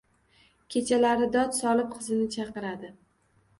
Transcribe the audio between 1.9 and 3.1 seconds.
qizini chaqiradi